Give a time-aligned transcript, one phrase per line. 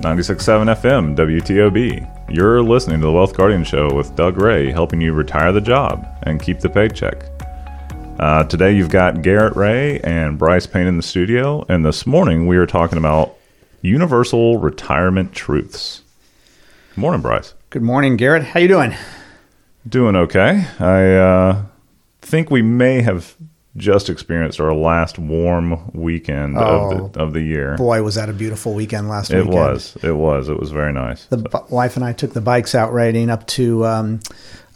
[0.00, 2.32] 96.7 FM, WTOB.
[2.32, 6.06] You're listening to the Wealth Guardian Show with Doug Ray, helping you retire the job
[6.22, 7.24] and keep the paycheck.
[8.20, 12.46] Uh, today you've got Garrett Ray and Brice Payne in the studio, and this morning
[12.46, 13.34] we are talking about
[13.82, 16.02] universal retirement truths.
[16.94, 17.54] Good morning, Brice.
[17.70, 18.44] Good morning, Garrett.
[18.44, 18.94] How you doing?
[19.88, 20.64] Doing okay.
[20.78, 21.62] I uh,
[22.22, 23.34] think we may have
[23.78, 27.76] just experienced our last warm weekend Oh, of, the, of the year.
[27.76, 29.54] Boy, was that a beautiful weekend last It weekend.
[29.54, 29.96] It was.
[30.02, 30.48] It was.
[30.48, 31.24] It was very nice.
[31.26, 34.20] The b- wife and I took the bikes out riding up to um,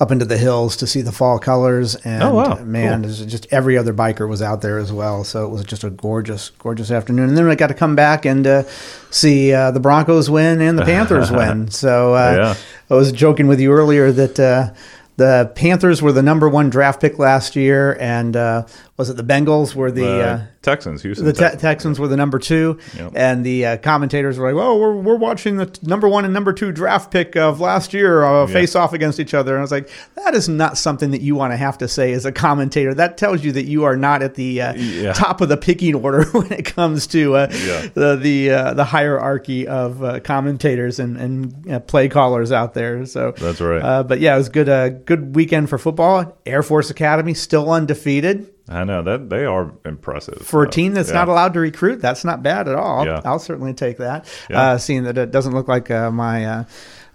[0.00, 2.54] up into the hills to see the fall colors, and Oh, wow.
[2.64, 3.12] man, Cool.
[3.26, 5.22] just every other biker was out there as well.
[5.24, 7.28] So it was just a gorgeous, gorgeous afternoon.
[7.28, 8.62] And then I got to come back and uh,
[9.10, 11.70] see uh, the Broncos win and the Panthers win.
[11.70, 12.54] So uh, Yeah.
[12.90, 14.40] I was joking with you earlier that.
[14.40, 14.72] Uh,
[15.18, 18.64] the Panthers were the number one draft pick last year, and uh,
[19.02, 21.26] was it the Bengals were the Uh, uh, Texans, Houston.
[21.26, 21.60] the te- Texans.
[21.62, 23.12] Texans were the number two, Yep.
[23.16, 26.32] and the uh, commentators were like, "Well, we're, we're watching the t- number one and
[26.32, 29.62] number two draft pick of last year uh, face off against each other." And I
[29.62, 32.30] was like, "That is not something that you want to have to say as a
[32.32, 32.94] commentator.
[32.94, 35.12] That tells you that you are not at the uh, Yeah.
[35.14, 37.88] top of the picking order when it comes to uh, Yeah.
[37.94, 43.04] the the uh, the hierarchy of uh, commentators and and uh, play callers out there."
[43.06, 43.82] So That's right.
[43.82, 44.68] Uh, but yeah, it was good.
[44.68, 46.38] A good weekend for football.
[46.46, 50.94] Air Force Academy still undefeated I know that they are impressive for a Uh, team
[50.94, 51.14] that's yeah.
[51.16, 53.04] not allowed to recruit, that's not bad at all.
[53.06, 53.20] Yeah.
[53.24, 54.26] I'll certainly take that.
[54.50, 54.60] Yeah.
[54.60, 56.64] Uh, seeing that it doesn't look like uh, my uh,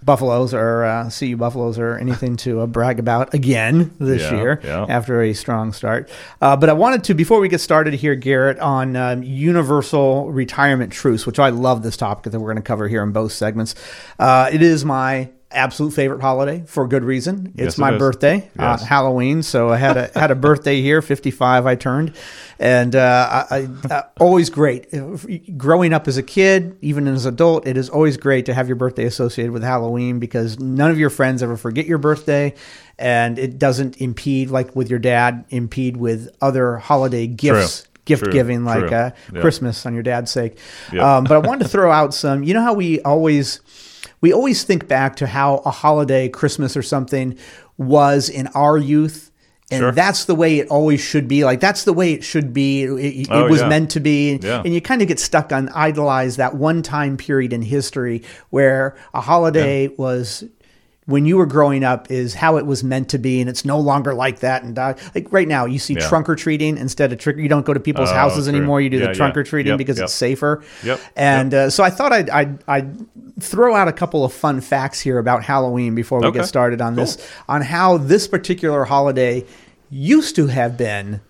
[0.05, 5.23] Buffaloes or uh, CU Buffaloes or anything to uh, brag about again this year after
[5.23, 6.07] a strong start.
[6.39, 10.93] Uh, but I wanted to, before we get started here, Garrett, on um, universal retirement
[10.93, 13.73] truce, which I love this topic that we're going to cover here in both segments.
[14.19, 17.53] Uh, it is my absolute favorite holiday for good reason.
[17.55, 17.99] It's Yes, my is.
[17.99, 19.43] birthday, uh, Halloween.
[19.43, 21.01] So I had a had a birthday here.
[21.01, 22.13] Fifty five, I turned,
[22.59, 24.87] and uh, I, I, uh, always great.
[25.57, 28.67] Growing up as a kid, even as an adult, it is always great to have
[28.67, 32.53] your birthday associated with Halloween because none of your friends ever forget your birthday,
[32.99, 37.85] and it doesn't impede like with your dad impede with other holiday gifts.
[38.05, 38.31] Gift True.
[38.31, 39.41] giving like uh, Yeah.
[39.41, 40.57] Christmas on your dad's sake,
[40.93, 41.17] Yeah.
[41.17, 42.41] um, but I wanted to throw out some.
[42.41, 43.59] You know how we always
[44.21, 47.37] we always think back to how a holiday, Christmas or something,
[47.77, 49.31] was in our youth.
[49.69, 49.91] And Sure.
[49.91, 51.43] that's the way it always should be.
[51.43, 52.83] Like that's the way it should be.
[52.83, 53.67] It, it Oh, was yeah.
[53.67, 54.37] meant to be.
[54.41, 54.61] Yeah.
[54.63, 58.95] And you kind of get stuck on idolize that one time period in history where
[59.13, 60.45] a holiday was
[61.07, 63.79] when you were growing up is how it was meant to be, and it's no
[63.79, 64.63] longer like that.
[64.63, 66.07] And uh, like right now, you see Yeah.
[66.07, 67.37] trunk or treating instead of trick.
[67.37, 68.55] You don't go to people's Oh, houses true.
[68.55, 68.81] anymore.
[68.81, 69.39] You do Yeah, the trunk yeah.
[69.39, 70.03] or treating Yep, because yep.
[70.05, 70.63] it's safer.
[70.83, 74.59] Yep, And Uh, so I thought I'd, I'd, I'd throw out a couple of fun
[74.61, 76.39] facts here about Halloween before we Okay.
[76.39, 77.17] get started on this,
[77.47, 79.45] on how this particular holiday
[79.89, 81.21] used to have been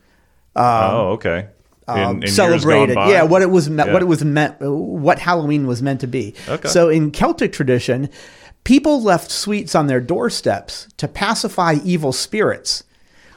[0.55, 1.47] oh, okay.
[1.87, 2.95] Um, in years celebrated.
[2.95, 3.93] Yeah, what it was meant, Yeah.
[3.93, 6.33] what it was meant, what Halloween was meant to be.
[6.49, 6.67] Okay.
[6.67, 8.09] So in Celtic tradition,
[8.67, 12.83] people left sweets on their doorsteps to pacify evil spirits.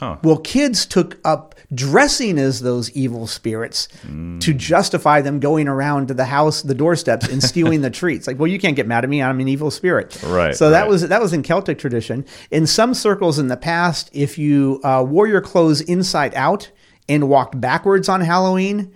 [0.01, 0.17] Huh.
[0.25, 4.41] Well, kids took up dressing as those evil spirits Mm.
[4.41, 8.27] to justify them going around to the house, the doorsteps, and stealing the treats.
[8.27, 10.19] Like, well, you can't get mad at me; I'm an evil spirit.
[10.25, 10.89] Right, So that right.
[10.91, 12.25] was that was in Celtic tradition.
[12.51, 16.71] In some circles in the past, if you uh, wore your clothes inside out
[17.09, 18.91] and walked backwards on Halloween,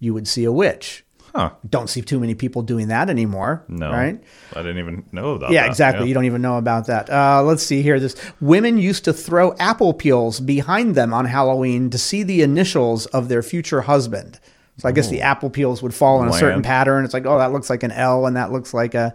[0.00, 1.04] you would see a witch.
[1.38, 1.50] Huh.
[1.70, 3.64] Don't see too many people doing that anymore.
[3.68, 3.92] No.
[3.92, 4.20] Right?
[4.54, 5.68] I didn't even know about Yeah, that.
[5.68, 6.08] exactly.
[6.08, 7.08] You don't even know about that.
[7.08, 8.00] Uh, let's see here.
[8.00, 13.06] This women used to throw apple peels behind them on Halloween to see the initials
[13.06, 14.40] of their future husband.
[14.78, 17.04] So I guess the apple peels would fall in a certain pattern.
[17.04, 19.12] It's like, oh, that looks like an L and that looks like a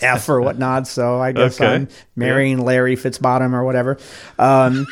[0.00, 0.86] F or whatnot.
[0.88, 1.72] So I guess Okay.
[1.74, 3.96] I'm marrying Larry Fitzbottom or whatever.
[4.40, 4.86] Um,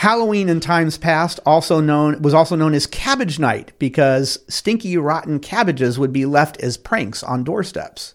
[0.00, 5.38] Halloween in times past also known was also known as Cabbage Night because stinky, rotten
[5.40, 8.14] cabbages would be left as pranks on doorsteps.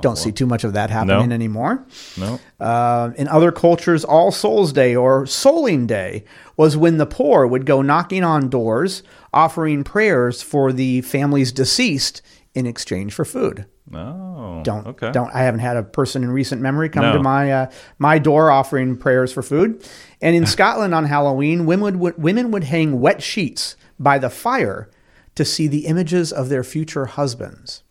[0.00, 1.34] Don't see too much of that happening No.
[1.34, 1.86] anymore.
[2.18, 2.40] No.
[2.58, 6.24] Uh, in other cultures, All Souls Day or Souling Day
[6.56, 12.22] was when the poor would go knocking on doors, offering prayers for the family's deceased
[12.54, 13.66] in exchange for food.
[13.92, 14.62] Oh.
[14.62, 15.10] Don't Okay.
[15.12, 17.12] don't I haven't had a person in recent memory come No.
[17.14, 19.84] to my uh, my door offering prayers for food.
[20.22, 24.88] And in Scotland on Halloween, women would women would hang wet sheets by the fire
[25.34, 27.82] to see the images of their future husbands.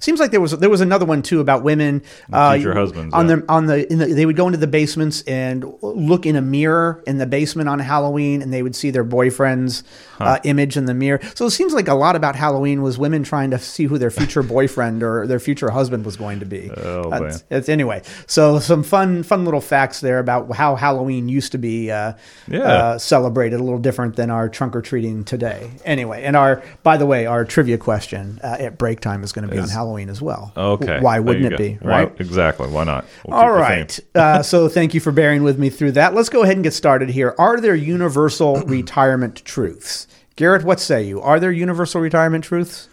[0.00, 2.02] Seems like there was there was another one too about women
[2.32, 2.54] uh, Hmm.
[2.56, 3.36] Future husbands, on yeah.
[3.36, 6.40] the on the, in the they would go into the basements and look in a
[6.42, 9.84] mirror in the basement on Halloween and they would see their boyfriend's
[10.20, 11.20] uh, image in the mirror.
[11.34, 14.10] So it seems like a lot about Halloween was women trying to see who their
[14.10, 16.70] future boyfriend or their future husband was going to be.
[16.70, 21.52] Oh, That's- it's- anyway, so some fun fun little facts there about how Halloween used
[21.52, 22.12] to be uh,
[22.48, 22.60] Yeah.
[22.60, 25.70] uh, celebrated a little different than our trunk or treating today.
[25.84, 29.41] Anyway, and our by the way, our trivia question uh, at break time is going
[29.42, 30.52] going to be on Halloween as well.
[30.56, 31.00] Okay.
[31.00, 31.74] Why wouldn't it be?
[31.74, 32.68] Why- exactly.
[32.68, 33.04] Why not?
[33.26, 33.98] We'll All right.
[34.14, 36.14] uh, so thank you for bearing with me through that.
[36.14, 37.34] Let's go ahead and get started here.
[37.38, 40.06] Are there universal retirement truths?
[40.36, 41.20] Garrett, what say you?
[41.20, 42.88] Are there universal retirement truths?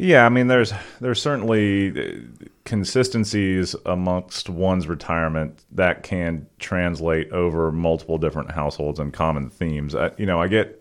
[0.00, 7.72] Yeah, I mean, there's there's certainly uh, consistencies amongst one's retirement that can translate over
[7.72, 9.96] multiple different households and common themes.
[9.96, 10.77] I, you know, I get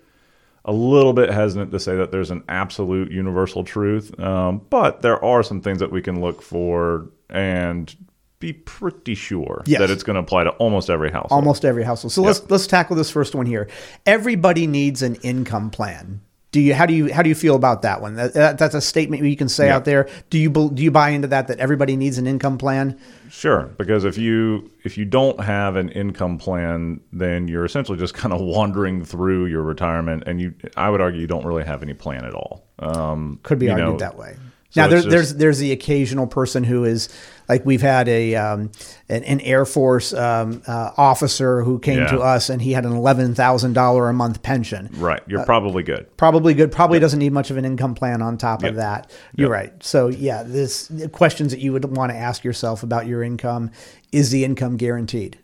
[0.67, 5.23] a little bit hesitant to say that there's an absolute universal truth, um, but there
[5.23, 7.95] are some things that we can look for and
[8.39, 9.79] be pretty sure Yes.
[9.79, 11.31] that it's going to apply to almost every household.
[11.31, 12.11] Almost every household.
[12.11, 13.67] So let's let's tackle this first one here.
[14.05, 16.21] Everybody needs an income plan.
[16.57, 18.15] Do you how do you how do you feel about that one?
[18.15, 19.75] That, that- that's a statement you can say Yeah.
[19.75, 20.09] out there.
[20.31, 22.97] Do you do you buy into that that everybody needs an income plan?
[23.29, 28.15] Sure, because if you if you don't have an income plan, then you're essentially just
[28.15, 31.83] kind of wandering through your retirement, and you I would argue you don't really have
[31.83, 32.65] any plan at all.
[32.79, 34.35] Um, Could be argued know, that way.
[34.69, 37.09] So now there's just- there's there's the occasional person who is
[37.49, 38.71] like we've had a um,
[39.07, 42.07] an, an Air Force um, uh, officer who came Yeah.
[42.07, 44.89] to us and he had an eleven thousand dollar a month pension.
[44.93, 46.15] Right, Uh, you're probably good.
[46.17, 46.71] Probably good.
[46.71, 49.09] Probably doesn't need much of an income plan on top of that.
[49.35, 49.53] You're Yep.
[49.53, 49.83] right.
[49.83, 53.71] So yeah, this questions that you would want to ask yourself about your income:
[54.11, 55.37] Is the income guaranteed?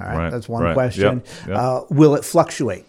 [0.00, 0.74] All right, Right, that's one right.
[0.74, 1.22] question.
[1.46, 1.56] Yep, yep.
[1.56, 2.84] Uh, will it fluctuate,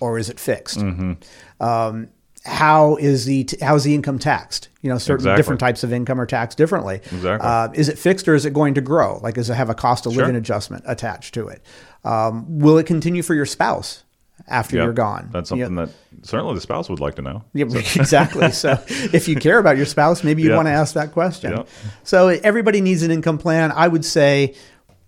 [0.00, 0.78] or is it fixed?
[0.78, 1.12] Mm-hmm.
[1.60, 2.08] Um,
[2.44, 4.68] how is the how is the income taxed?
[4.82, 5.36] You know, certain Exactly.
[5.38, 6.96] different types of income are taxed differently.
[6.96, 7.48] Exactly.
[7.48, 9.18] Uh, is it fixed or is it going to grow?
[9.22, 10.22] Like, does it have a cost of Sure.
[10.24, 11.62] living adjustment attached to it?
[12.04, 14.04] Um, will it continue for your spouse
[14.46, 14.84] after Yep.
[14.84, 15.30] you're gone?
[15.32, 15.88] That's something that
[16.22, 17.44] certainly the spouse would like to know.
[17.54, 17.64] yeah,
[17.96, 18.50] exactly.
[18.50, 20.56] So if you care about your spouse, maybe you Yeah.
[20.56, 21.52] want to ask that question.
[21.52, 21.62] Yeah.
[22.02, 23.72] So everybody needs an income plan.
[23.72, 24.54] I would say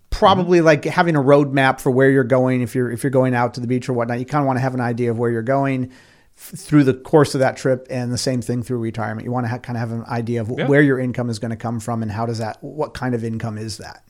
[0.09, 0.67] probably Mm-hmm.
[0.67, 2.63] like having a roadmap for where you're going.
[2.63, 4.57] If you're if you're going out to the beach or whatnot, you kind of want
[4.57, 5.91] to have an idea of where you're going
[6.37, 9.25] through the course of that trip, and the same thing through retirement.
[9.25, 10.69] You want to ha- kind of have an idea of Yeah.
[10.69, 13.25] where your income is going to come from and how does that what kind of
[13.25, 14.03] income is that.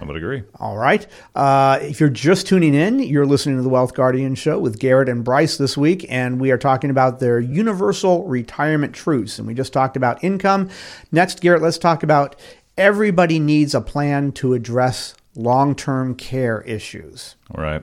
[0.00, 0.44] I would agree.
[0.60, 1.04] All right.
[1.34, 5.08] Uh, if you're just tuning in, you're listening to the Wealth Guardian Show with Garrett
[5.08, 9.38] and Brice this week, and we are talking about their universal retirement truths.
[9.38, 10.68] And we just talked about income.
[11.10, 12.36] Next, Garrett, let's talk about
[12.78, 17.34] everybody needs a plan to address long term care issues.
[17.54, 17.82] All right.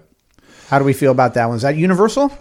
[0.70, 1.58] How do we feel about that one?
[1.58, 2.32] Is that universal?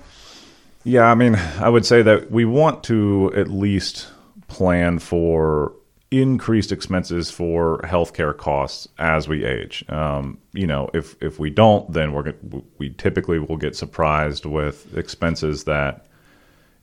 [0.84, 4.08] Yeah, I mean, I would say that we want to at least
[4.48, 5.72] plan for
[6.10, 9.84] increased expenses for healthcare costs as we age.
[9.88, 12.34] Um, you know, if if we don't, then we're
[12.78, 16.06] we typically will get surprised with expenses that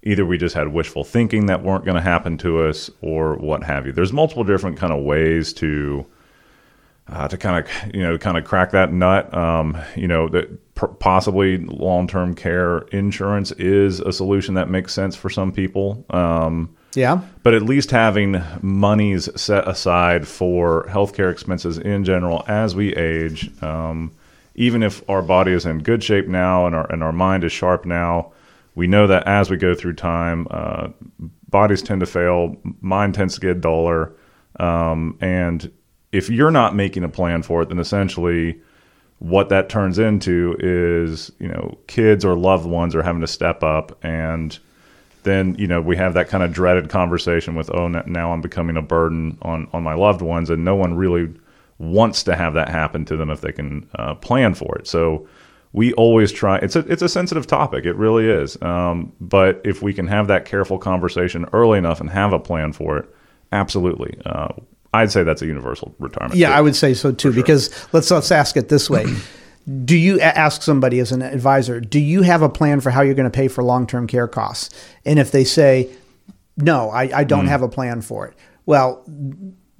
[0.01, 3.63] either we just had wishful thinking that weren't going to happen to us or what
[3.63, 3.91] have you.
[3.91, 6.05] There's multiple different kind of ways to
[7.09, 9.31] uh, to kind of you know kind of crack that nut.
[9.33, 10.68] Um, you know that
[10.99, 16.05] possibly long term care insurance is a solution that makes sense for some people.
[16.09, 17.21] Um, Yeah.
[17.43, 23.51] but at least having monies set aside for healthcare expenses in general as we age,
[23.61, 24.11] um,
[24.55, 27.51] even if our body is in good shape now and our and our mind is
[27.51, 28.31] sharp now,
[28.75, 30.87] we know that as we go through time, uh,
[31.49, 34.11] bodies tend to fail, mind tends to get duller,
[34.59, 35.71] um, and
[36.11, 38.59] if you're not making a plan for it, then essentially
[39.19, 43.63] what that turns into is you know kids or loved ones are having to step
[43.63, 44.59] up and
[45.23, 48.77] then you know we have that kind of dreaded conversation with oh now i'm becoming
[48.77, 51.29] a burden on on my loved ones and no one really
[51.79, 54.85] wants to have that happen to them if they can uh, plan for it.
[54.85, 55.27] So
[55.71, 59.83] we always try it's a it's a sensitive topic it really is um, but if
[59.83, 63.15] we can have that careful conversation early enough and have a plan for it
[63.51, 64.47] absolutely uh,
[64.93, 66.53] i'd say that's a universal retirement Yeah, too.
[66.53, 67.31] I would say so too.
[67.33, 69.05] Because let's let's ask it this way:
[69.85, 71.79] Do you ask somebody as an advisor?
[71.79, 74.27] Do you have a plan for how you're going to pay for long term care
[74.27, 74.69] costs?
[75.05, 75.89] And if they say,
[76.57, 77.49] "No, I, I don't hmm.
[77.49, 79.03] have a plan for it," well,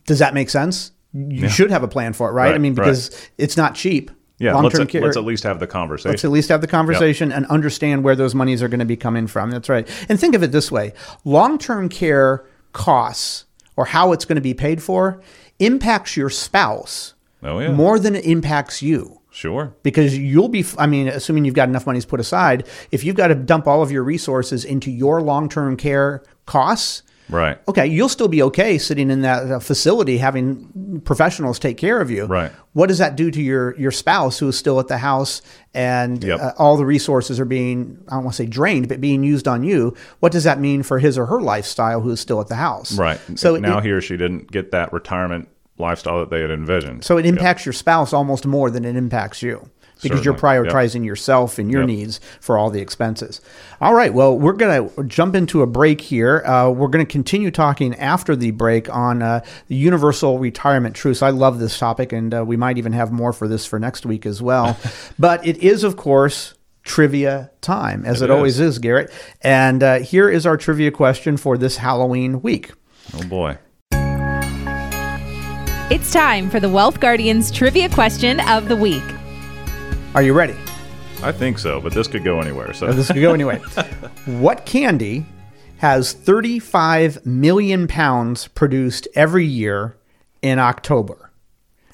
[0.06, 0.92] does that make sense?
[1.13, 2.50] You should have a plan for it, right?
[2.50, 2.86] I Right, mean, right.
[2.86, 4.12] because it's not cheap.
[4.38, 5.01] yeah long let's, care.
[5.01, 8.16] let's at least have the conversation Let's at least have the conversation and understand where
[8.16, 9.50] those monies are going to be coming from.
[9.50, 9.88] That's right.
[10.08, 10.94] And think of it this way
[11.25, 13.46] long term care costs
[13.79, 15.21] or how it's going to be paid for
[15.59, 17.71] impacts your spouse oh yeah.
[17.71, 19.21] more than it impacts you.
[19.31, 19.74] Sure.
[19.83, 23.27] Because you'll be i mean assuming you've got enough money put aside if you've got
[23.27, 28.27] to dump all of your resources into your long-term care costs right okay you'll still
[28.27, 32.51] be okay sitting in that facility having professionals take care of you Right.
[32.74, 35.41] what does that do to your your spouse who is still at the house
[35.74, 36.39] and Yep.
[36.39, 39.48] uh, all the resources are being i don't want to say drained but being used
[39.48, 42.55] on you what does that mean for his or her lifestyle who's still at the
[42.55, 43.19] house Right.
[43.36, 47.05] so now it- he or she didn't get that retirement lifestyle that they had envisioned.
[47.05, 49.69] So it impacts your spouse almost more than it impacts you
[50.01, 50.74] because you're Certainly, yep.
[50.74, 51.88] prioritizing yourself and your Yep.
[51.88, 53.41] needs for all the expenses.
[53.82, 54.13] All right.
[54.13, 56.44] Well, we're going to jump into a break here.
[56.46, 61.22] Uh, we're going to continue talking after the break on uh, the universal retirement truce.
[61.22, 64.06] I love this topic, and uh, we might even have more for this for next
[64.06, 64.77] week as well.
[65.20, 66.53] but it is, of course,
[66.84, 69.12] trivia time, as it, It always is, Garrett.
[69.41, 72.72] And uh, here is our trivia question for this Halloween week.
[73.13, 73.58] oh boy.
[75.91, 79.01] It's time for the Wealth Guardians trivia question of the week.
[80.16, 80.56] Are you ready?
[81.22, 82.74] I think so, but this could go anywhere.
[82.74, 83.60] So This could go anyway.
[84.25, 85.25] what candy
[85.78, 89.98] has 35 million pounds produced every year
[90.42, 91.32] in October?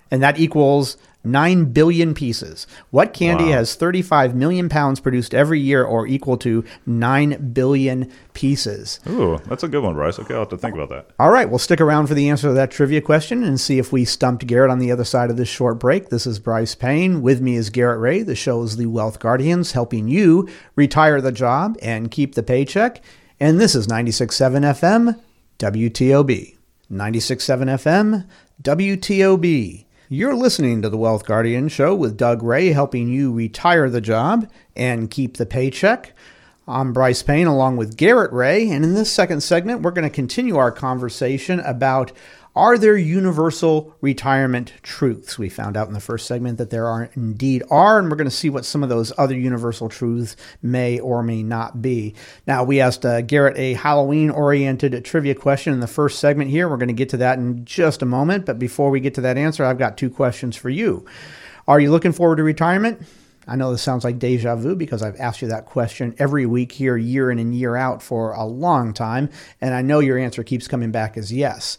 [0.10, 2.68] And that equals 9 billion pieces.
[2.92, 3.52] What candy Wow.
[3.54, 9.00] has 35 million pounds produced every year or equal to 9 billion pieces?
[9.10, 10.20] Ooh, that's a good one, Brice.
[10.20, 11.08] Okay, I'll have to think about that.
[11.20, 13.92] All right, we'll stick around for the answer to that trivia question and see if
[13.92, 16.10] we stumped Garrett on the other side of this short break.
[16.10, 17.22] This is Brice Payne.
[17.22, 18.22] With me is Garrett Ray.
[18.22, 23.02] The show is The Wealth Guardians, helping you retire the job and keep the paycheck.
[23.40, 25.20] And this is 96.7 FM,
[25.60, 26.52] WTOB.
[26.92, 28.26] 96.7 FM,
[28.62, 29.85] WTOB.
[30.08, 34.48] You're listening to The Wealth Guardian Show with Doug Ray, helping you retire the job
[34.76, 36.14] and keep the paycheck.
[36.68, 40.12] I'm Brice Payne along with Garrett Ray, and in this second segment, we're going to
[40.12, 42.12] continue our conversation about
[42.56, 45.38] are there universal retirement truths?
[45.38, 48.30] We found out in the first segment that there are indeed are, and we're going
[48.30, 52.16] to see what some of those other universal truths may or may not be.
[52.48, 56.70] Now, we asked uh, Garrett a Halloween oriented trivia question in the first segment here.
[56.70, 59.22] We're going to get to that in just a moment, but before we get to
[59.22, 61.06] that answer, I've got two questions for you.
[61.68, 63.02] Are you looking forward to retirement?
[63.48, 66.72] I know this sounds like deja vu because I've asked you that question every week
[66.72, 69.30] here, year in and year out for a long time,
[69.62, 71.78] and I know your answer keeps coming back as yes.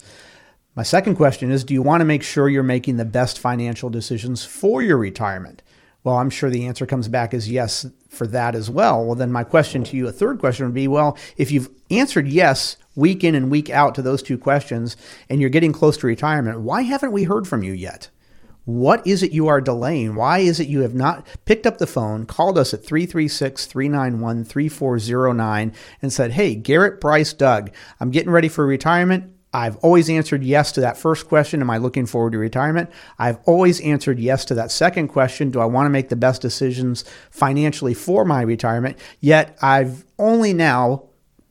[0.76, 3.88] My second question is Do you want to make sure you're making the best financial
[3.88, 5.62] decisions for your retirement?
[6.04, 9.04] Well, I'm sure the answer comes back as yes for that as well.
[9.04, 12.28] Well, then my question to you, a third question would be well, if you've answered
[12.28, 14.98] yes week in and week out to those two questions
[15.30, 18.10] and you're getting close to retirement, why haven't we heard from you yet?
[18.66, 20.14] What is it you are delaying?
[20.14, 24.44] Why is it you have not picked up the phone, called us at 336 391
[24.44, 29.35] 3409, and said, Hey, Garrett, Brice, Doug, I'm getting ready for retirement.
[29.56, 31.62] I've always answered yes to that first question.
[31.62, 32.90] Am I looking forward to retirement?
[33.18, 35.50] I've always answered yes to that second question.
[35.50, 38.98] Do I want to make the best decisions financially for my retirement?
[39.18, 41.04] Yet I've only now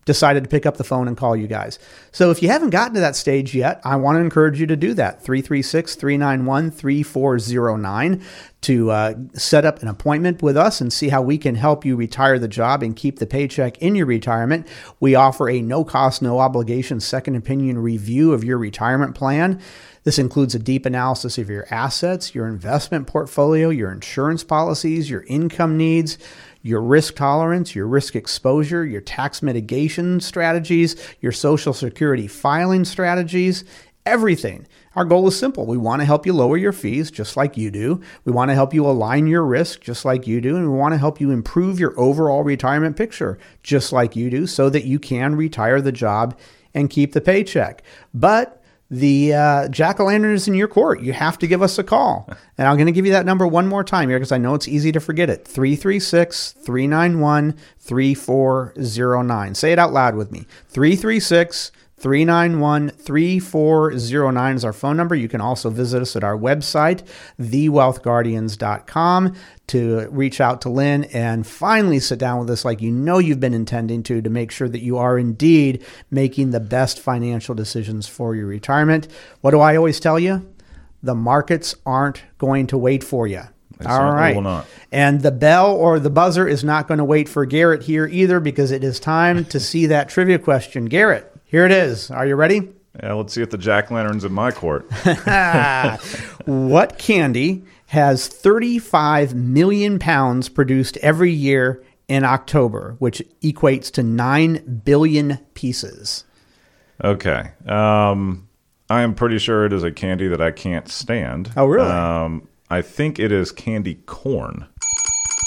[0.05, 1.79] decided to pick up the phone and call you guys.
[2.11, 4.75] So if you haven't gotten to that stage yet, I want to encourage you to
[4.75, 5.23] do that.
[5.23, 8.23] 336 391 3409
[8.61, 11.95] to uh, set up an appointment with us and see how we can help you
[11.95, 14.67] retire the job and keep the paycheck in your retirement.
[14.99, 19.61] We offer a no cost, no obligation second opinion review of your retirement plan.
[20.03, 25.23] This includes a deep analysis of your assets, your investment portfolio, your insurance policies, your
[25.23, 26.19] income needs,
[26.65, 33.63] your risk tolerance, your risk exposure, your tax mitigation strategies, your social security filing strategies,
[34.03, 34.65] everything.
[34.95, 35.67] Our goal is simple.
[35.67, 38.01] We want to help you lower your fees just like you do.
[38.23, 40.55] We want to help you align your risk just like you do.
[40.55, 44.47] And we want to help you improve your overall retirement picture just like you do
[44.47, 46.35] so that you can retire the job
[46.73, 47.83] and keep the paycheck.
[48.11, 51.01] But the uh, jack o' lantern is in your court.
[51.01, 52.29] You have to give us a call.
[52.57, 54.55] And I'm going to give you that number one more time here because I know
[54.55, 59.55] it's easy to forget it 336 391 3409.
[59.55, 65.15] Say it out loud with me 336 391 3409 is our phone number.
[65.15, 67.07] You can also visit us at our website,
[67.39, 69.35] thewealthguardians.com,
[69.67, 73.39] to reach out to Lynn and finally sit down with us like you know you've
[73.39, 78.07] been intending to, to make sure that you are indeed making the best financial decisions
[78.07, 79.07] for your retirement.
[79.41, 80.53] What do I always tell you?
[81.01, 83.43] The markets aren't going to wait for you.
[83.85, 84.41] All right.
[84.41, 84.67] not.
[84.91, 88.39] And the bell or the buzzer is not going to wait for Garrett here either
[88.39, 90.85] because it is time to see that trivia question.
[90.85, 92.11] Garrett, here it is.
[92.11, 92.73] Are you ready?
[93.01, 94.89] Yeah, let's see if the jack lantern's in my court.
[96.45, 104.81] what candy has 35 million pounds produced every year in October, which equates to 9
[104.85, 106.23] billion pieces?
[107.03, 107.51] Okay.
[107.67, 108.47] Um,
[108.89, 111.51] I am pretty sure it is a candy that I can't stand.
[111.57, 111.89] Oh, really?
[111.89, 114.67] Um, I think it is candy corn.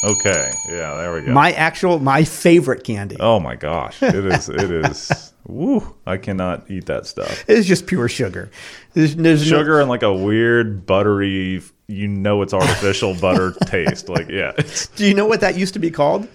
[0.05, 0.51] Okay.
[0.69, 1.33] Yeah, there we go.
[1.33, 3.17] My actual, my favorite candy.
[3.21, 4.03] oh my gosh.
[4.03, 5.97] It is, it is, woo.
[6.07, 7.45] I cannot eat that stuff.
[7.49, 8.51] It's just pure sugar.
[8.95, 14.09] There's, there's no- Sugar and like a weird buttery, you know, it's artificial butter taste.
[14.09, 14.53] Like, yeah.
[14.97, 16.29] Do you know what that used to be called?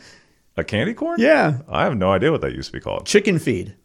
[0.56, 1.20] a candy corn?
[1.20, 1.62] Yeah.
[1.68, 3.06] I have no idea what that used to be called.
[3.08, 3.76] Chicken feed.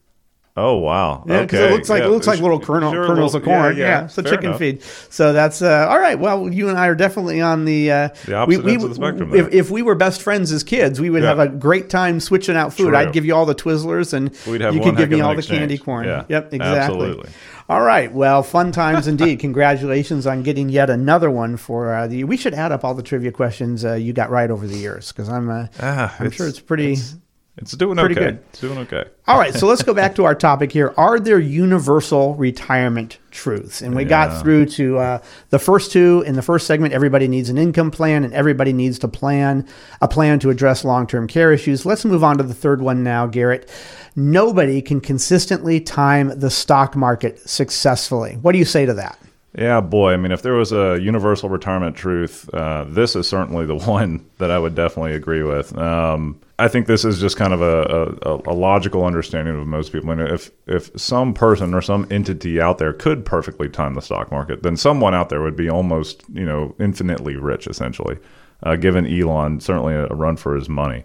[0.61, 1.25] Oh wow.
[1.27, 1.69] Yeah, okay.
[1.69, 3.77] it looks like Yeah, it looks like little kernel, sure, kernels little- of corn.
[3.77, 4.59] Yeah, Yeah, yeah, a fair chicken enough.
[4.59, 4.83] feed.
[5.11, 6.19] So that's uh, all right.
[6.19, 9.35] Well, you and I are definitely on the uh, The opposite ends of the spectrum
[9.35, 12.57] If, if we were best friends as kids, we would have a great time switching
[12.57, 12.89] out food.
[12.89, 12.97] True.
[12.97, 15.61] I'd give you all the Twizzlers, and you could give me all the exchange.
[15.61, 16.07] candy corn.
[16.07, 16.79] Yeah, Yep, exactly.
[16.79, 17.31] absolutely.
[17.69, 18.11] All right.
[18.11, 19.41] Well, fun times indeed.
[19.41, 22.25] Congratulations on getting yet another one for uh, the.
[22.25, 25.13] We should add up all the trivia questions uh, you got right over the years
[25.13, 25.51] because I'm.
[25.51, 26.93] Uh, Ah, I'm sure it's pretty.
[26.95, 27.17] It's
[27.65, 28.25] doing Pretty okay.
[28.33, 28.39] good.
[28.51, 29.05] It's doing okay.
[29.27, 30.95] All right, so let's go back to our topic here.
[30.97, 33.83] Are there universal retirement truths?
[33.83, 34.09] And we Yeah.
[34.09, 35.19] got through to uh,
[35.51, 36.23] the first two.
[36.27, 39.67] In the first segment, everybody needs an income plan and everybody needs to plan
[40.01, 41.85] a plan to address long term care issues.
[41.85, 43.69] Let's move on to the third one now, Garrett.
[44.17, 48.39] Nobody can consistently time the stock market successfully.
[48.41, 49.19] What do you say to that?
[49.57, 50.13] Yeah, boy.
[50.13, 54.29] I mean, if there was a universal retirement truth, uh, this is certainly the one
[54.39, 55.77] that I would definitely agree with.
[55.77, 59.93] Um, I think this is just kind of a, a, a logical understanding of most
[59.93, 60.15] people.
[60.15, 64.31] Mean, if if some person or some entity out there could perfectly time the stock
[64.31, 68.19] market, then someone out there would be almost, you know, infinitely rich, essentially,
[68.65, 71.05] uh, given Elon certainly a, a run for his money.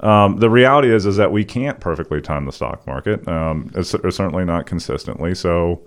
[0.00, 3.26] Um, the reality is is that we can't perfectly time the stock market.
[3.28, 5.34] Um, it's, it's certainly not consistently.
[5.34, 5.82] So,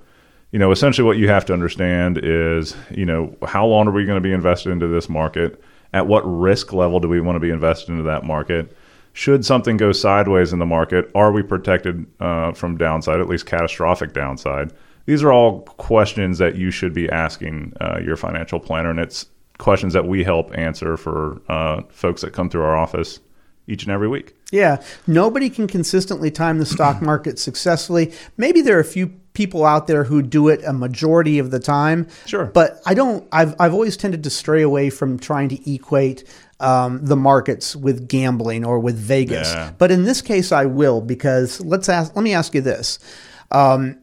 [0.53, 4.05] you know, essentially what you have to understand is, you know, how long are we
[4.05, 5.61] going to be invested into this market?
[5.93, 8.77] At what risk level do we want to be invested into that market?
[9.13, 13.47] Should something go sideways in the market, are we protected uh, from downside, at least
[13.47, 14.71] catastrophic downside?
[15.07, 19.25] These are all questions that you should be asking uh, your financial planner, and it's
[19.57, 23.19] questions that we help answer for uh, folks that come through our office
[23.67, 24.35] each and every week.
[24.51, 28.13] Yeah, nobody can consistently time the stock market successfully.
[28.37, 31.59] Maybe there are a few people out there who do it a majority of the
[31.59, 32.07] time.
[32.25, 32.45] Sure.
[32.45, 36.23] But I don't I've I've always tended to stray away from trying to equate
[36.59, 39.51] um, the markets with gambling or with Vegas.
[39.51, 39.73] Yeah.
[39.77, 42.99] But in this case I will because let's ask let me ask you this.
[43.51, 43.99] Um,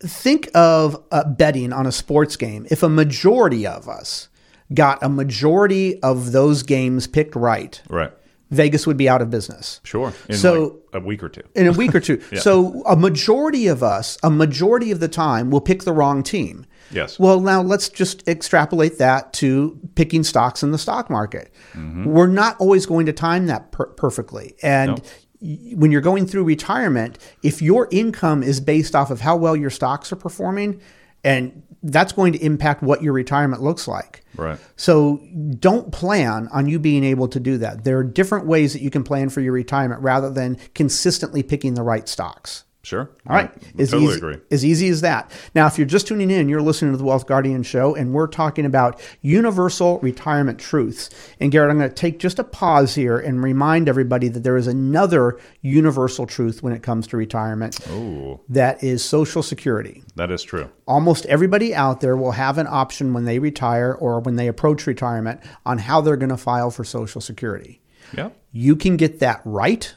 [0.00, 2.66] think of uh, betting on a sports game.
[2.70, 4.28] If a majority of us
[4.72, 8.12] got a majority of those games picked right, Right.
[8.50, 10.12] Vegas would be out of business Sure.
[10.28, 11.42] In So- like a week or two.
[11.54, 12.20] in a week or two.
[12.40, 16.66] So a majority of us, a majority of the time, will pick the wrong team.
[16.90, 17.18] Yes.
[17.20, 21.52] Well, now let's just extrapolate that to picking stocks in the stock market.
[21.74, 22.04] Mm-hmm.
[22.06, 24.56] We're not always going to time that per- perfectly.
[24.62, 25.00] And
[25.40, 29.54] y when you're going through retirement, if your income is based off of how well
[29.56, 30.80] your stocks are performing,
[31.24, 34.24] and that's going to impact what your retirement looks like.
[34.36, 34.58] Right.
[34.76, 35.20] So
[35.58, 37.84] don't plan on you being able to do that.
[37.84, 41.74] There are different ways that you can plan for your retirement rather than consistently picking
[41.74, 42.64] the right stocks.
[42.82, 43.10] Sure.
[43.26, 43.50] All right.
[43.78, 44.36] I As totally easy, agree.
[44.50, 45.30] As easy as that.
[45.54, 48.26] Now, if you're just tuning in, you're listening to the Wealth Guardian show, and we're
[48.26, 51.10] talking about universal retirement truths.
[51.40, 54.56] And Garrett, I'm going to take just a pause here and remind everybody that there
[54.56, 57.78] is another universal truth when it comes to retirement.
[57.90, 60.02] Ooh, That is Social Security.
[60.16, 60.70] that is true.
[60.86, 64.86] Almost everybody out there will have an option when they retire or when they approach
[64.86, 67.82] retirement on how they're going to file for Social Security.
[68.16, 68.34] Yep.
[68.52, 69.94] You can get that right,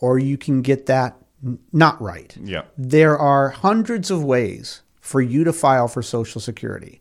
[0.00, 1.16] or you can get that
[1.72, 2.36] not right.
[2.40, 2.62] Yeah.
[2.76, 7.00] There are hundreds of ways for you to file for Social Security.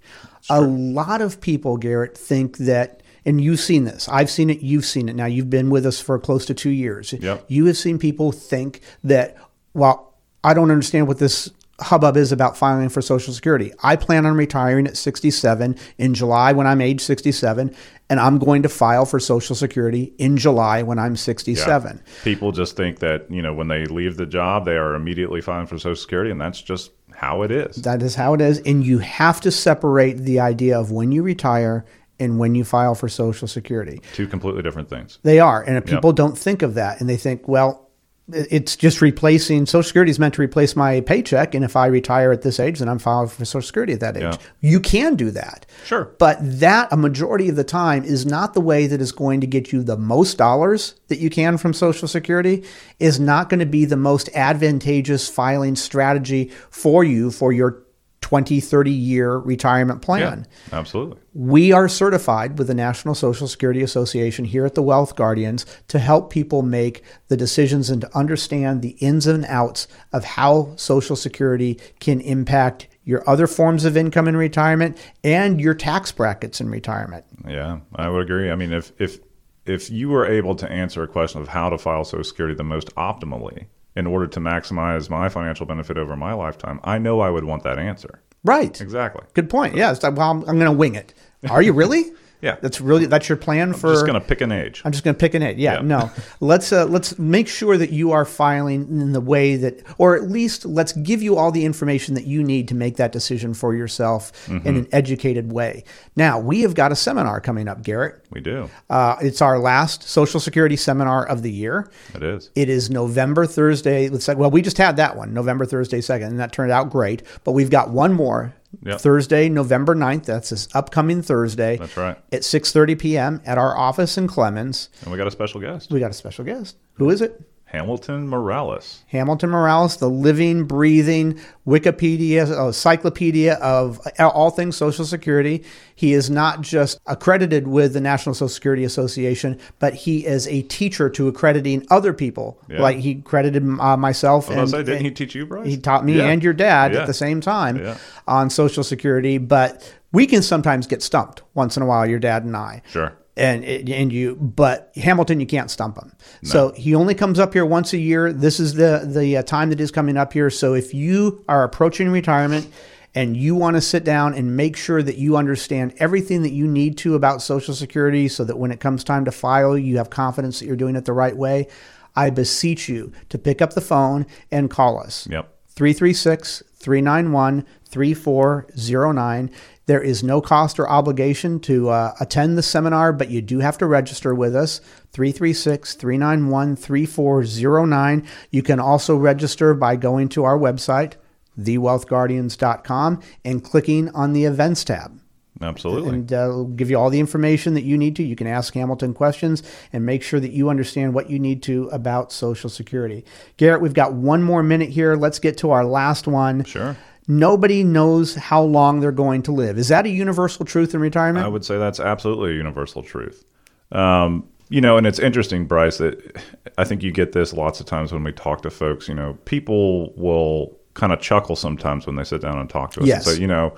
[0.49, 4.09] A lot of people, Garrett, think that, and you've seen this.
[4.09, 4.61] I've seen it.
[4.61, 5.15] You've seen it.
[5.15, 7.13] Now you've been with us for close to two years.
[7.13, 7.45] Yep.
[7.47, 9.37] You have seen people think that,
[9.73, 13.71] well, I don't understand what this hubbub is about filing for Social Security.
[13.81, 17.75] I plan on retiring at 67 in July when I'm age 67,
[18.09, 22.01] and I'm going to file for Social Security in July when I'm 67.
[22.23, 25.67] People just think that, you know, when they leave the job, they are immediately filing
[25.67, 27.77] for Social Security, and that's just how it is.
[27.77, 28.59] That is how it is.
[28.59, 31.85] And you have to separate the idea of when you retire
[32.19, 34.01] and when you file for Social Security.
[34.13, 35.19] Two completely different things.
[35.23, 35.63] They are.
[35.63, 37.89] And if people don't think of that and they think, well,
[38.31, 41.53] it's just replacing Social Security is meant to replace my paycheck.
[41.53, 44.15] And if I retire at this age, then I'm filing for Social Security at that
[44.15, 44.23] age.
[44.23, 44.37] Yeah.
[44.61, 45.65] You can do that.
[45.83, 46.05] Sure.
[46.19, 49.47] But that, a majority of the time, is not the way that is going to
[49.47, 52.63] get you the most dollars that you can from Social Security,
[52.97, 57.83] is not going to be the most advantageous filing strategy for you for your
[58.23, 60.47] 20, 30 year retirement plan.
[60.71, 61.19] Yeah, absolutely.
[61.33, 65.99] We are certified with the National Social Security Association here at the Wealth Guardians to
[65.99, 71.17] help people make the decisions and to understand the ins and outs of how Social
[71.17, 76.69] Security can impact your other forms of income in retirement and your tax brackets in
[76.69, 77.25] retirement.
[77.45, 78.49] Yeah, I would agree.
[78.49, 79.19] I mean, if if
[79.65, 82.63] if you were able to answer a question of how to file Social Security the
[82.63, 87.29] most optimally in order to maximize my financial benefit over my lifetime, I know I
[87.29, 88.21] would want that answer.
[88.43, 88.79] Right.
[88.81, 89.23] Exactly.
[89.33, 89.75] Good point.
[89.75, 89.91] Yeah.
[89.91, 91.13] It's like, well, I'm, I'm going to wing it.
[91.49, 92.11] Are you really?
[92.43, 92.57] Yeah.
[92.61, 93.87] That's really that's your plan for.
[93.87, 94.81] I'm just going to pick an age.
[94.85, 95.57] I'm just going to pick an age.
[95.57, 95.81] Yeah, Yeah.
[95.81, 96.11] no.
[96.39, 100.23] Let's uh, let's make sure that you are filing in the way that, or at
[100.29, 103.73] least let's give you all the information that you need to make that decision for
[103.73, 104.67] yourself Mm-hmm.
[104.67, 105.83] in an educated way.
[106.15, 108.23] Now we have got a seminar coming up, Garrett.
[108.29, 108.69] We do.
[108.89, 111.89] Uh, it's our last Social Security seminar of the year.
[112.13, 112.49] It is.
[112.55, 114.09] It is November Thursday.
[114.09, 116.89] Let's say, well, we just had that one, November Thursday second, and that turned out
[116.89, 117.23] great.
[117.45, 118.99] But we've got one more Yep.
[119.01, 120.25] Thursday, November 9th.
[120.25, 121.77] That's this upcoming Thursday.
[121.77, 122.17] That's right.
[122.31, 123.41] At 6:30 p.m.
[123.45, 124.89] at our office in Clemmons.
[125.01, 126.77] And we got a special guest, We got a special guest.
[126.93, 127.41] Who is it?
[127.73, 129.03] Hamilton Morales.
[129.07, 135.63] Hamilton Morales, the living, breathing Wikipedia, uh, encyclopedia of all things Social Security.
[135.95, 140.61] He is not just accredited with the National Social Security Association, but he is a
[140.63, 142.59] teacher to accrediting other people.
[142.69, 142.79] Yeah.
[142.81, 144.51] Like he credited uh, myself.
[144.51, 145.65] I and, say, didn't he teach you, Brice?
[145.65, 146.25] he taught me Yeah.
[146.27, 147.01] and your dad Yeah.
[147.01, 147.95] at the same time
[148.27, 149.39] on Social Security.
[149.39, 153.13] But we can sometimes get stumped once in a while, your dad and I Sure.
[153.35, 156.13] And and you but Hamilton you can't stump him.
[156.43, 158.31] So he only comes up here once a year.
[158.31, 160.49] This is the the uh, time that is coming up here.
[160.49, 162.71] So if you are approaching retirement
[163.15, 166.67] and you want to sit down and make sure that you understand everything that you
[166.67, 170.09] need to about Social Security so that when it comes time to file you have
[170.09, 171.67] confidence that you're doing it the right way,
[172.15, 175.27] I beseech you to pick up the phone and call us.
[175.29, 175.49] Yep.
[175.69, 179.51] 336 391 3409.
[179.85, 183.77] There is no cost or obligation to uh, attend the seminar, but you do have
[183.79, 184.79] to register with us.
[185.11, 188.27] 336 391 3409.
[188.49, 191.13] You can also register by going to our website,
[191.59, 195.19] thewealthguardians.com, and clicking on the events tab
[195.61, 196.09] Absolutely.
[196.09, 198.23] and uh, give you all the information that you need to.
[198.23, 201.89] You can ask Hamilton questions and make sure that you understand what you need to
[201.89, 203.25] about Social Security.
[203.57, 205.15] Garrett, we've got one more minute here.
[205.15, 206.63] Let's get to our last one.
[206.63, 206.95] sure.
[207.27, 209.77] Nobody knows how long they're going to live.
[209.77, 211.45] Is that a universal truth in retirement?
[211.45, 213.45] I would say that's absolutely a universal truth.
[213.91, 216.41] Um, you know, and it's interesting, Brice, that
[216.77, 219.07] I think you get this lots of times when we talk to folks.
[219.07, 223.01] You know, people will kind of chuckle sometimes when they sit down and talk to
[223.01, 223.25] us Yes.
[223.27, 223.75] and say, you know,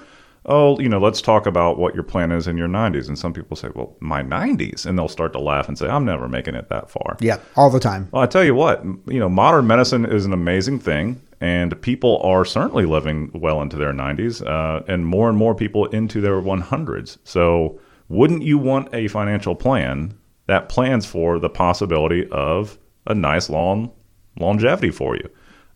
[0.47, 3.08] oh, you know, let's talk about what your plan is in your 90s.
[3.08, 4.86] And some people say, well, my 90s.
[4.86, 7.17] And they'll start to laugh and say, I'm never making it that far.
[7.19, 8.08] yeah, all the time.
[8.12, 12.21] Well, I tell you what, you know, modern medicine is an amazing thing, and people
[12.24, 16.41] are certainly living well into their 90s, uh, and more and more people into their
[16.41, 17.17] 100s.
[17.24, 20.17] So, wouldn't you want a financial plan
[20.48, 23.91] that plans for the possibility of a nice long
[24.39, 25.30] longevity for you?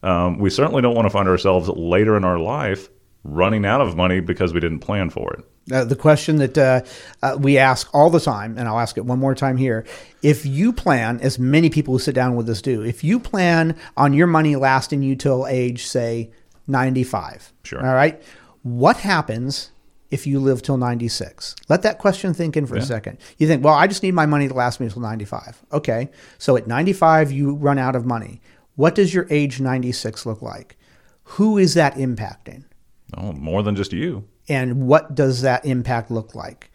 [0.04, 2.90] Um, we certainly don't want to find ourselves later in our life
[3.24, 5.46] running out of money because we didn't plan for it.
[5.72, 6.82] Uh, the question that uh,
[7.22, 9.86] uh, we ask all the time, and I'll ask it one more time here.
[10.22, 13.76] If you plan, as many people who sit down with us do, if you plan
[13.96, 16.32] on your money lasting you till age, say,
[16.68, 17.86] 95, Sure.
[17.86, 18.22] all right,
[18.64, 19.72] what happens
[20.12, 21.56] if you live till 96?
[21.68, 23.18] Let that question think in for a second.
[23.38, 25.64] You think, well, I just need my money to last me until 95.
[25.74, 28.42] Okay, so at 95, you run out of money.
[28.76, 30.78] What does your age 96 look like?
[31.24, 32.64] Who is that impacting?
[33.16, 34.24] Oh, more than just you.
[34.50, 36.72] And what does that impact look like?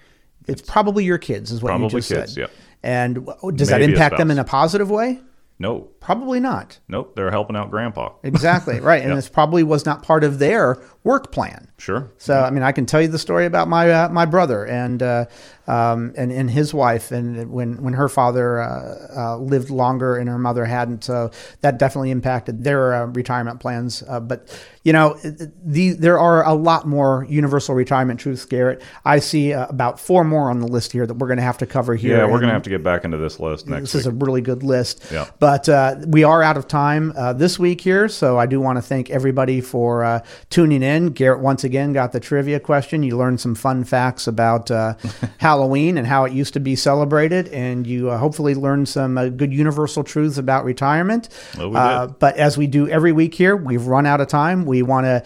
[0.46, 2.40] It's probably your kids, is what you just kids, said.
[2.40, 2.50] yep.
[2.82, 5.20] And does that Maybe a impact them in a positive way?
[5.58, 6.78] No, Probably not.
[6.86, 8.10] nope, they're helping out grandpa.
[8.22, 9.16] Exactly right, and Yep.
[9.16, 11.68] this probably was not part of their work plan.
[11.78, 12.10] Sure.
[12.18, 15.02] So I mean, I can tell you the story about my uh, my brother and
[15.02, 15.24] uh,
[15.66, 20.28] um, and and his wife, and when when her father uh, uh, lived longer and
[20.28, 21.30] her mother hadn't, so
[21.62, 24.02] that definitely impacted their uh, retirement plans.
[24.06, 25.18] Uh, but you know,
[25.64, 28.82] the there are a lot more universal retirement truths, Garrett.
[29.04, 31.58] I see uh, about four more on the list here that we're going to have
[31.58, 32.18] to cover here.
[32.18, 34.00] Yeah, we're gonna have to get back into this list next this week.
[34.00, 35.04] is a really good list.
[35.10, 35.28] Yeah.
[35.38, 38.76] But uh, we are out of time uh, this week here, so I do want
[38.76, 41.08] to thank everybody for uh, tuning in.
[41.08, 43.02] Garrett once again got the trivia question.
[43.02, 44.94] You learned some fun facts about uh,
[45.38, 49.28] Halloween and how it used to be celebrated, and you uh, hopefully learned some uh,
[49.28, 51.28] good universal truths about retirement.
[51.56, 54.64] Well, we Uh, but as we do every week here, we've run out of time.
[54.64, 55.22] We want to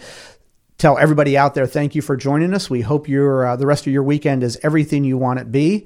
[0.77, 2.69] tell everybody out there thank you for joining us.
[2.69, 5.49] We hope your uh, the rest of your weekend is everything you want it to
[5.49, 5.85] be.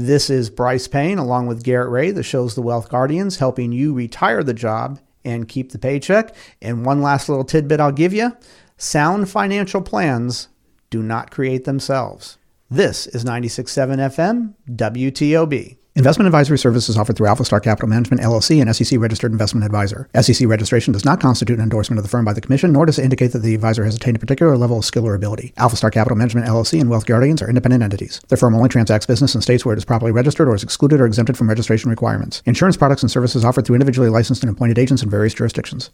[0.00, 3.92] This is Brice Payne along with Garrett Ray, the show's The Wealth Guardians, helping you
[3.92, 6.34] retire the job and keep the paycheck.
[6.62, 8.34] And one last little tidbit I'll give you
[8.78, 10.48] sound financial plans
[10.88, 12.38] do not create themselves.
[12.70, 15.76] This is 96.7 FM, WTOB.
[15.96, 20.08] Investment advisory services offered through Alphastar Capital Management LLC, an SEC registered investment advisor.
[20.20, 22.96] SEC registration does not constitute an endorsement of the firm by the Commission, nor does
[22.96, 25.52] it indicate that the advisor has attained a particular level of skill or ability.
[25.56, 28.20] Alphastar Capital Management LLC and Wealth Guardians are independent entities.
[28.28, 31.00] The firm only transacts business in states where it is properly registered or is excluded
[31.00, 32.40] or exempted from registration requirements.
[32.46, 35.88] Insurance products and services offered through individually licensed and appointed agents in various jurisdictions.